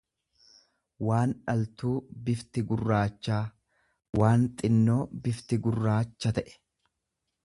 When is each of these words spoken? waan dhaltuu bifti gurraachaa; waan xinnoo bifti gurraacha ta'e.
waan 1.07 1.33
dhaltuu 1.51 1.91
bifti 2.29 2.63
gurraachaa; 2.71 3.43
waan 4.21 4.47
xinnoo 4.63 4.99
bifti 5.27 5.61
gurraacha 5.67 6.33
ta'e. 6.39 6.57